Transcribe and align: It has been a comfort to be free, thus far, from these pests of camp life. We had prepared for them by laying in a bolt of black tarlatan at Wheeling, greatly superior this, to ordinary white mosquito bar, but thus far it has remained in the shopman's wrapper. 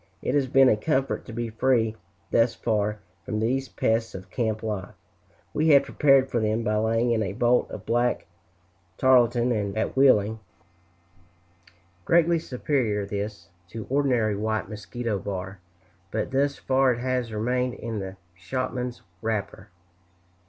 It 0.23 0.33
has 0.33 0.47
been 0.47 0.67
a 0.67 0.75
comfort 0.75 1.25
to 1.25 1.31
be 1.31 1.51
free, 1.51 1.95
thus 2.31 2.55
far, 2.55 3.01
from 3.23 3.39
these 3.39 3.69
pests 3.69 4.15
of 4.15 4.31
camp 4.31 4.63
life. 4.63 4.95
We 5.53 5.67
had 5.67 5.83
prepared 5.85 6.27
for 6.31 6.39
them 6.39 6.63
by 6.63 6.75
laying 6.77 7.11
in 7.11 7.21
a 7.21 7.33
bolt 7.33 7.69
of 7.69 7.85
black 7.85 8.25
tarlatan 8.97 9.77
at 9.77 9.95
Wheeling, 9.95 10.39
greatly 12.03 12.39
superior 12.39 13.05
this, 13.05 13.49
to 13.67 13.85
ordinary 13.91 14.35
white 14.35 14.67
mosquito 14.67 15.19
bar, 15.19 15.59
but 16.09 16.31
thus 16.31 16.57
far 16.57 16.93
it 16.93 16.99
has 17.01 17.31
remained 17.31 17.75
in 17.75 17.99
the 17.99 18.15
shopman's 18.33 19.03
wrapper. 19.21 19.69